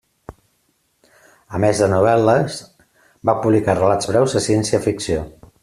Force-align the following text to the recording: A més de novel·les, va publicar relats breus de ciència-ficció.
A 1.57 1.59
més 1.65 1.81
de 1.83 1.89
novel·les, 1.91 2.57
va 3.31 3.37
publicar 3.45 3.79
relats 3.81 4.13
breus 4.15 4.35
de 4.39 4.45
ciència-ficció. 4.51 5.29